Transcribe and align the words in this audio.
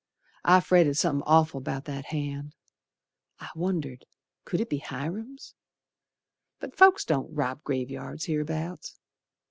I 0.43 0.61
fretted 0.61 0.97
somethin' 0.97 1.21
awful 1.27 1.61
'bout 1.61 1.85
that 1.85 2.05
hand 2.05 2.55
I 3.39 3.51
wondered, 3.55 4.07
could 4.45 4.59
it 4.59 4.67
be 4.67 4.79
Hiram's, 4.79 5.53
But 6.59 6.75
folks 6.75 7.05
don't 7.05 7.31
rob 7.35 7.63
graveyards 7.63 8.25
hereabouts. 8.25 8.97